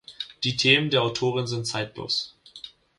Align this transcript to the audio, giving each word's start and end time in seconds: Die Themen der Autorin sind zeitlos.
Die 0.43 0.57
Themen 0.57 0.89
der 0.89 1.03
Autorin 1.03 1.45
sind 1.45 1.67
zeitlos. 1.67 2.35